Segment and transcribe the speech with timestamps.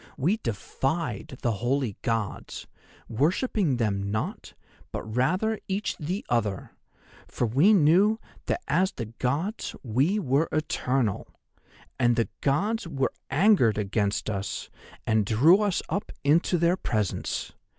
[0.17, 2.65] We defied the holy Gods,
[3.07, 4.55] worshipping them not,
[4.91, 6.71] but rather each the other,
[7.27, 11.27] for we knew that as the Gods we were eternal.
[11.99, 14.71] And the Gods were angered against us
[15.05, 17.53] and drew us up into their presence.